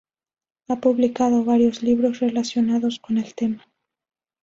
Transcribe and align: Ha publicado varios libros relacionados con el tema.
Ha 0.67 0.77
publicado 0.77 1.43
varios 1.43 1.83
libros 1.83 2.21
relacionados 2.21 2.97
con 2.97 3.19
el 3.19 3.35
tema. 3.35 3.67